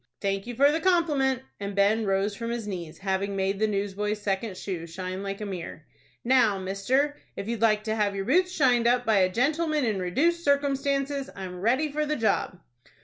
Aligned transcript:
"Thank 0.19 0.47
you 0.47 0.55
for 0.55 0.71
the 0.71 0.79
compliment;" 0.79 1.43
and 1.59 1.75
Ben 1.75 2.05
rose 2.07 2.35
from 2.35 2.49
his 2.49 2.67
knees, 2.67 2.97
having 2.97 3.35
made 3.35 3.59
the 3.59 3.67
newsboy's 3.67 4.19
second 4.19 4.57
shoe 4.57 4.87
shine 4.87 5.21
like 5.21 5.41
a 5.41 5.45
mirror. 5.45 5.85
"Now, 6.23 6.57
mister, 6.57 7.17
if 7.35 7.47
you'd 7.47 7.61
like 7.61 7.83
to 7.83 7.93
have 7.93 8.15
your 8.15 8.25
boots 8.25 8.51
shined 8.51 8.87
up 8.87 9.05
by 9.05 9.19
a 9.19 9.29
gentleman 9.29 9.85
in 9.85 9.99
reduced 9.99 10.43
circumstances, 10.43 11.29
I'm 11.35 11.61
ready 11.61 11.91
for 11.91 12.07
the 12.07 12.15
job." 12.15 12.59